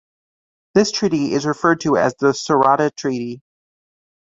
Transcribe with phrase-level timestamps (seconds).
[0.73, 3.43] This treaty is referred to as the Sarada Treaty.